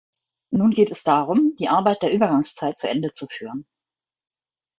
Nun 0.49 0.71
geht 0.71 0.89
es 0.89 1.03
darum, 1.03 1.55
die 1.59 1.69
Arbeit 1.69 2.01
der 2.01 2.11
Übergangszeit 2.11 2.79
zu 2.79 2.89
Ende 2.89 3.13
zu 3.13 3.27
führen. 3.27 3.67